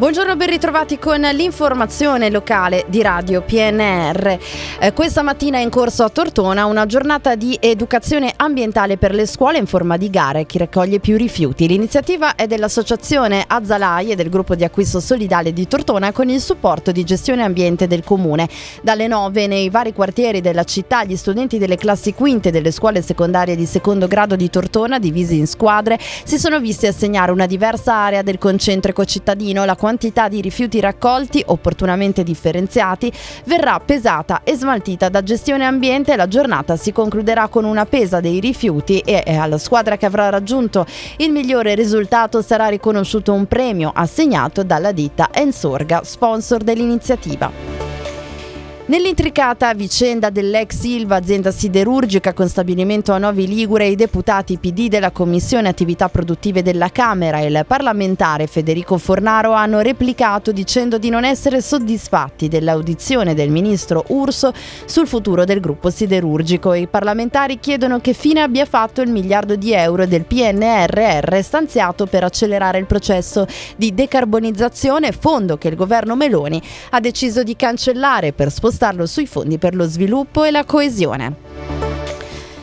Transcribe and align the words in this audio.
Buongiorno, 0.00 0.34
ben 0.34 0.48
ritrovati 0.48 0.98
con 0.98 1.20
l'informazione 1.20 2.30
locale 2.30 2.86
di 2.88 3.02
Radio 3.02 3.42
PNR. 3.42 4.38
Eh, 4.80 4.94
questa 4.94 5.20
mattina 5.20 5.58
è 5.58 5.60
in 5.60 5.68
corso 5.68 6.04
a 6.04 6.08
Tortona 6.08 6.64
una 6.64 6.86
giornata 6.86 7.34
di 7.34 7.54
educazione 7.60 8.32
ambientale 8.34 8.96
per 8.96 9.12
le 9.12 9.26
scuole 9.26 9.58
in 9.58 9.66
forma 9.66 9.98
di 9.98 10.08
gare 10.08 10.46
chi 10.46 10.56
raccoglie 10.56 11.00
più 11.00 11.18
rifiuti. 11.18 11.68
L'iniziativa 11.68 12.34
è 12.34 12.46
dell'associazione 12.46 13.44
Azzalai 13.46 14.12
e 14.12 14.14
del 14.14 14.30
gruppo 14.30 14.54
di 14.54 14.64
acquisto 14.64 15.00
solidale 15.00 15.52
di 15.52 15.68
Tortona 15.68 16.12
con 16.12 16.30
il 16.30 16.40
supporto 16.40 16.92
di 16.92 17.04
gestione 17.04 17.42
ambiente 17.42 17.86
del 17.86 18.02
comune. 18.02 18.48
Dalle 18.80 19.06
9 19.06 19.46
nei 19.48 19.68
vari 19.68 19.92
quartieri 19.92 20.40
della 20.40 20.64
città 20.64 21.04
gli 21.04 21.14
studenti 21.14 21.58
delle 21.58 21.76
classi 21.76 22.14
quinte 22.14 22.50
delle 22.50 22.70
scuole 22.70 23.02
secondarie 23.02 23.54
di 23.54 23.66
secondo 23.66 24.06
grado 24.06 24.34
di 24.34 24.48
Tortona, 24.48 24.98
divisi 24.98 25.36
in 25.36 25.46
squadre, 25.46 25.98
si 26.00 26.38
sono 26.38 26.58
visti 26.58 26.86
assegnare 26.86 27.32
una 27.32 27.44
diversa 27.44 27.92
area 27.92 28.22
del 28.22 28.38
concentrico 28.38 29.04
cittadino, 29.04 29.66
la 29.66 29.72
quantità 29.76 29.88
di 30.28 30.40
rifiuti 30.40 30.80
raccolti, 30.80 31.42
opportunamente 31.46 32.22
differenziati, 32.22 33.12
verrà 33.44 33.80
pesata 33.80 34.42
e 34.44 34.54
smaltita 34.54 35.08
da 35.08 35.22
gestione 35.22 35.64
ambiente. 35.64 36.16
La 36.16 36.28
giornata 36.28 36.76
si 36.76 36.92
concluderà 36.92 37.48
con 37.48 37.64
una 37.64 37.86
pesa 37.86 38.20
dei 38.20 38.40
rifiuti 38.40 38.98
e 39.00 39.36
alla 39.36 39.58
squadra 39.58 39.96
che 39.96 40.06
avrà 40.06 40.28
raggiunto 40.28 40.86
il 41.18 41.32
migliore 41.32 41.74
risultato 41.74 42.42
sarà 42.42 42.68
riconosciuto 42.68 43.32
un 43.32 43.46
premio 43.46 43.90
assegnato 43.94 44.62
dalla 44.62 44.92
ditta 44.92 45.28
Ensorga, 45.32 46.02
sponsor 46.04 46.62
dell'iniziativa. 46.62 47.69
Nell'intricata 48.86 49.72
vicenda 49.72 50.30
dell'ex 50.30 50.80
Silva, 50.80 51.16
azienda 51.16 51.52
siderurgica 51.52 52.32
con 52.32 52.48
stabilimento 52.48 53.12
a 53.12 53.18
Novi 53.18 53.46
Ligure, 53.46 53.86
i 53.86 53.94
deputati 53.94 54.58
PD 54.58 54.88
della 54.88 55.12
Commissione 55.12 55.68
Attività 55.68 56.08
Produttive 56.08 56.62
della 56.62 56.88
Camera 56.88 57.38
e 57.38 57.46
il 57.46 57.64
parlamentare 57.68 58.48
Federico 58.48 58.98
Fornaro 58.98 59.52
hanno 59.52 59.78
replicato 59.78 60.50
dicendo 60.50 60.98
di 60.98 61.08
non 61.08 61.24
essere 61.24 61.60
soddisfatti 61.60 62.48
dell'audizione 62.48 63.34
del 63.34 63.50
ministro 63.50 64.02
Urso 64.08 64.52
sul 64.86 65.06
futuro 65.06 65.44
del 65.44 65.60
gruppo 65.60 65.88
siderurgico. 65.88 66.74
I 66.74 66.88
parlamentari 66.88 67.60
chiedono 67.60 68.00
che 68.00 68.12
fine 68.12 68.40
abbia 68.40 68.64
fatto 68.64 69.02
il 69.02 69.10
miliardo 69.10 69.54
di 69.54 69.72
euro 69.72 70.04
del 70.04 70.24
PNRR 70.24 71.40
stanziato 71.42 72.06
per 72.06 72.24
accelerare 72.24 72.78
il 72.78 72.86
processo 72.86 73.46
di 73.76 73.94
decarbonizzazione, 73.94 75.12
fondo 75.12 75.56
che 75.58 75.68
il 75.68 75.76
governo 75.76 76.16
Meloni 76.16 76.60
ha 76.90 76.98
deciso 76.98 77.44
di 77.44 77.54
cancellare 77.54 78.32
per 78.32 78.50
spostare 78.50 78.78
spostarlo 78.80 79.04
sui 79.04 79.26
fondi 79.26 79.58
per 79.58 79.74
lo 79.74 79.84
sviluppo 79.84 80.44
e 80.44 80.50
la 80.50 80.64
coesione. 80.64 81.49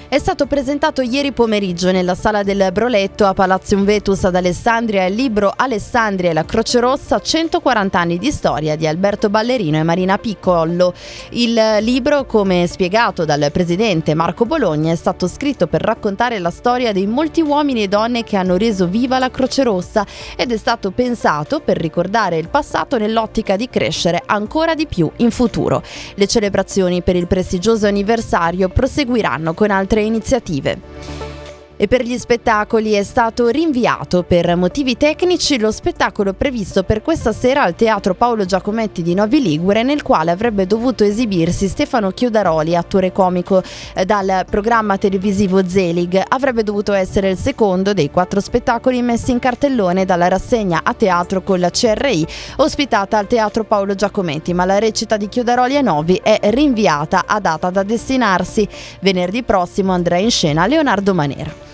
È 0.10 0.20
stato 0.20 0.46
presentato 0.46 1.02
ieri 1.02 1.34
pomeriggio 1.34 1.92
nella 1.92 2.16
sala 2.16 2.42
del 2.42 2.70
Broletto 2.72 3.26
a 3.26 3.34
Palazzo 3.34 3.84
Vetus 3.84 4.24
ad 4.24 4.36
Alessandria 4.36 5.04
il 5.04 5.14
libro 5.14 5.52
Alessandria 5.54 6.30
e 6.30 6.34
la 6.34 6.46
Croce 6.46 6.80
Rossa 6.80 7.20
140 7.20 8.00
anni 8.00 8.18
di 8.18 8.32
storia 8.32 8.78
di 8.78 8.88
Alberto 8.88 9.30
Ballerino 9.30 9.76
e 9.76 9.84
Marina 9.84 10.18
Piccollo. 10.18 10.94
Il 11.32 11.60
libro, 11.82 12.24
come 12.24 12.68
spiegato 12.68 13.26
dal 13.26 13.50
presidente 13.52 14.14
Marco 14.14 14.46
Bologna, 14.46 14.94
è 14.94 14.96
stato 14.96 15.28
scritto 15.28 15.68
per 15.68 15.82
raccontare 15.82 16.40
la 16.40 16.52
storia 16.52 16.94
dei 16.94 17.06
molti 17.06 17.42
uomini 17.42 17.84
e 17.84 17.90
donne 17.90 18.24
che 18.24 18.38
hanno 18.38 18.56
reso 18.56 18.88
viva 18.88 19.20
la 19.20 19.30
Croce 19.30 19.64
Rossa 19.64 20.06
ed 20.38 20.54
è 20.54 20.58
stato 20.58 20.92
pensato 20.92 21.60
per 21.60 21.76
ricordare 21.76 22.38
il 22.38 22.48
passato 22.48 22.98
nell'ottica 22.98 23.58
di 23.58 23.70
crescere 23.70 24.24
ancora 24.26 24.74
di 24.74 24.88
più 24.88 25.12
in 25.18 25.32
futuro. 25.32 25.84
Le 26.16 26.28
celebrazioni 26.28 27.02
per 27.02 27.18
il 27.18 27.28
prestigioso 27.28 27.88
anniversario 27.88 28.70
proseguiranno 28.70 29.54
con 29.54 29.70
altre 29.70 29.96
altre 29.98 30.02
iniziative. 30.02 31.37
E 31.80 31.88
per 31.88 32.02
gli 32.02 32.18
spettacoli 32.18 32.94
è 32.94 33.04
stato 33.04 33.50
rinviato 33.50 34.24
per 34.24 34.56
motivi 34.56 34.98
tecnici 34.98 35.60
lo 35.60 35.70
spettacolo 35.70 36.34
previsto 36.34 36.82
per 36.82 37.04
questa 37.04 37.32
sera 37.32 37.62
al 37.62 37.76
Teatro 37.76 38.16
Paolo 38.16 38.46
Giacometti 38.46 39.04
di 39.04 39.14
Novi 39.14 39.40
Ligure 39.40 39.84
nel 39.84 40.02
quale 40.02 40.32
avrebbe 40.32 40.66
dovuto 40.66 41.04
esibirsi 41.04 41.68
Stefano 41.68 42.10
Chiudaroli, 42.10 42.76
attore 42.76 43.12
comico 43.12 43.62
eh, 43.94 44.06
dal 44.06 44.44
programma 44.50 44.98
televisivo 44.98 45.68
Zelig. 45.68 46.20
Avrebbe 46.28 46.64
dovuto 46.64 46.94
essere 46.94 47.30
il 47.30 47.38
secondo 47.38 47.94
dei 47.94 48.10
quattro 48.10 48.40
spettacoli 48.40 49.00
messi 49.04 49.30
in 49.30 49.38
cartellone 49.38 50.04
dalla 50.04 50.30
rassegna 50.30 50.82
a 50.84 50.96
teatro 50.96 51.44
con 51.44 51.60
la 51.60 51.70
CRI 51.70 52.26
ospitata 52.56 53.20
al 53.20 53.28
Teatro 53.28 53.66
Paolo 53.66 53.94
Giacometti, 53.94 54.52
ma 54.52 54.66
la 54.66 54.80
recita 54.80 55.16
di 55.16 55.30
Chiudaroli 55.30 55.76
e 55.76 55.84
Novi 55.84 56.20
è 56.24 56.40
rinviata 56.42 57.26
a 57.28 57.40
data 57.40 57.70
da 57.70 57.84
destinarsi. 57.84 58.68
Venerdì 59.02 59.44
prossimo 59.44 59.92
andrà 59.92 60.18
in 60.18 60.32
scena 60.32 60.66
Leonardo 60.66 61.14
Manera. 61.14 61.67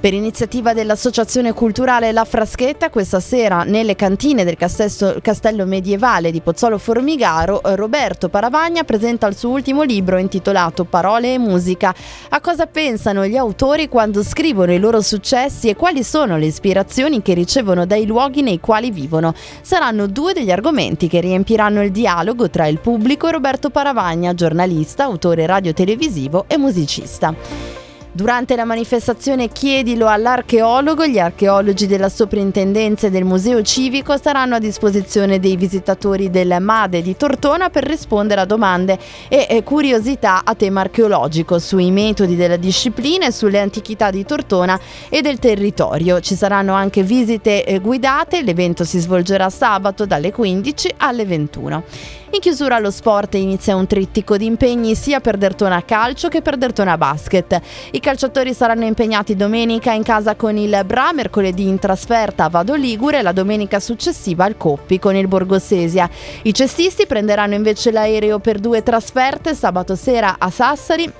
Per 0.00 0.14
iniziativa 0.14 0.74
dell'Associazione 0.74 1.52
Culturale 1.52 2.12
La 2.12 2.24
Fraschetta, 2.24 2.88
questa 2.88 3.18
sera 3.18 3.64
nelle 3.64 3.96
cantine 3.96 4.44
del 4.44 4.56
castello, 4.56 5.18
castello 5.20 5.66
medievale 5.66 6.30
di 6.30 6.40
Pozzolo 6.40 6.78
Formigaro, 6.78 7.60
Roberto 7.64 8.28
Paravagna 8.28 8.84
presenta 8.84 9.26
il 9.26 9.36
suo 9.36 9.50
ultimo 9.50 9.82
libro 9.82 10.16
intitolato 10.18 10.84
Parole 10.84 11.34
e 11.34 11.38
musica. 11.38 11.92
A 12.28 12.40
cosa 12.40 12.66
pensano 12.66 13.26
gli 13.26 13.36
autori 13.36 13.88
quando 13.88 14.22
scrivono 14.22 14.72
i 14.72 14.78
loro 14.78 15.00
successi 15.00 15.68
e 15.68 15.74
quali 15.74 16.04
sono 16.04 16.36
le 16.36 16.46
ispirazioni 16.46 17.20
che 17.20 17.34
ricevono 17.34 17.84
dai 17.84 18.06
luoghi 18.06 18.42
nei 18.42 18.60
quali 18.60 18.92
vivono? 18.92 19.34
Saranno 19.62 20.06
due 20.06 20.32
degli 20.32 20.52
argomenti 20.52 21.08
che 21.08 21.18
riempiranno 21.18 21.82
il 21.82 21.90
dialogo 21.90 22.48
tra 22.48 22.68
il 22.68 22.78
pubblico 22.78 23.26
e 23.26 23.32
Roberto 23.32 23.70
Paravagna, 23.70 24.32
giornalista, 24.32 25.02
autore 25.02 25.44
radiotelevisivo 25.44 26.44
e 26.46 26.56
musicista. 26.56 27.77
Durante 28.18 28.56
la 28.56 28.64
manifestazione 28.64 29.46
Chiedilo 29.46 30.08
all'archeologo, 30.08 31.06
gli 31.06 31.20
archeologi 31.20 31.86
della 31.86 32.08
soprintendenza 32.08 33.06
e 33.06 33.10
del 33.10 33.22
museo 33.22 33.62
civico 33.62 34.16
saranno 34.16 34.56
a 34.56 34.58
disposizione 34.58 35.38
dei 35.38 35.54
visitatori 35.54 36.28
del 36.28 36.56
MADE 36.58 37.00
di 37.00 37.16
Tortona 37.16 37.70
per 37.70 37.84
rispondere 37.84 38.40
a 38.40 38.44
domande 38.44 38.98
e 39.28 39.62
curiosità 39.62 40.42
a 40.44 40.56
tema 40.56 40.80
archeologico 40.80 41.60
sui 41.60 41.92
metodi 41.92 42.34
della 42.34 42.56
disciplina 42.56 43.26
e 43.26 43.30
sulle 43.30 43.60
antichità 43.60 44.10
di 44.10 44.24
Tortona 44.24 44.76
e 45.08 45.20
del 45.20 45.38
territorio. 45.38 46.18
Ci 46.18 46.34
saranno 46.34 46.72
anche 46.72 47.04
visite 47.04 47.64
eh, 47.64 47.78
guidate, 47.78 48.42
l'evento 48.42 48.82
si 48.82 48.98
svolgerà 48.98 49.48
sabato 49.48 50.06
dalle 50.06 50.32
15 50.32 50.94
alle 50.96 51.24
21. 51.24 51.84
In 52.30 52.40
chiusura 52.40 52.76
allo 52.76 52.90
sport 52.90 53.36
inizia 53.36 53.74
un 53.74 53.86
trittico 53.86 54.36
di 54.36 54.44
impegni 54.44 54.94
sia 54.94 55.18
per 55.18 55.38
Dertona 55.38 55.82
Calcio 55.82 56.28
che 56.28 56.42
per 56.42 56.58
Dertona 56.58 56.98
Basket. 56.98 57.58
I 57.92 58.00
calciatori 58.08 58.54
saranno 58.54 58.86
impegnati 58.86 59.36
domenica 59.36 59.92
in 59.92 60.02
casa 60.02 60.34
con 60.34 60.56
il 60.56 60.82
Bra, 60.86 61.12
mercoledì 61.12 61.68
in 61.68 61.78
trasferta 61.78 62.44
a 62.44 62.48
Vado 62.48 62.74
Ligure 62.74 63.18
e 63.18 63.22
la 63.22 63.32
domenica 63.32 63.80
successiva 63.80 64.46
al 64.46 64.56
Coppi 64.56 64.98
con 64.98 65.14
il 65.14 65.28
Borgosesia. 65.28 66.08
I 66.44 66.54
cestisti 66.54 67.04
prenderanno 67.04 67.52
invece 67.52 67.90
l'aereo 67.90 68.38
per 68.38 68.60
due 68.60 68.82
trasferte 68.82 69.54
sabato 69.54 69.94
sera 69.94 70.36
a 70.38 70.48
Sassari 70.48 71.12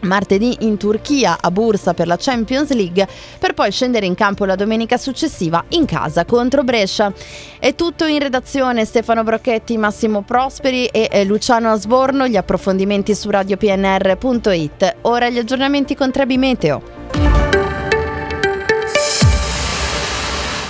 martedì 0.00 0.56
in 0.60 0.76
Turchia 0.76 1.38
a 1.40 1.50
Bursa 1.50 1.94
per 1.94 2.06
la 2.06 2.16
Champions 2.18 2.72
League 2.72 3.06
per 3.38 3.54
poi 3.54 3.70
scendere 3.70 4.06
in 4.06 4.14
campo 4.14 4.44
la 4.44 4.54
domenica 4.54 4.96
successiva 4.96 5.64
in 5.70 5.84
casa 5.84 6.24
contro 6.24 6.64
Brescia. 6.64 7.12
È 7.58 7.74
tutto 7.74 8.04
in 8.04 8.18
redazione 8.18 8.84
Stefano 8.84 9.22
Brocchetti, 9.22 9.76
Massimo 9.76 10.22
Prosperi 10.22 10.86
e 10.86 11.24
Luciano 11.24 11.70
Asborno, 11.70 12.26
gli 12.26 12.36
approfondimenti 12.36 13.14
su 13.14 13.30
radiopnr.it. 13.30 14.96
Ora 15.02 15.28
gli 15.28 15.38
aggiornamenti 15.38 15.94
con 15.94 16.10
Trebi 16.10 16.38
Meteo. 16.38 16.97